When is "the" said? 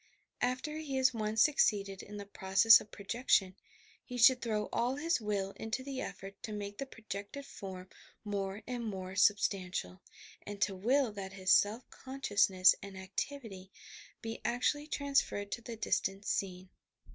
2.17-2.25, 5.83-6.01, 6.79-6.87, 15.61-15.75